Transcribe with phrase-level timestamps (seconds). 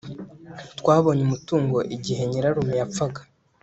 [0.79, 3.21] Twabonye umutungo igihe nyirarume yapfaga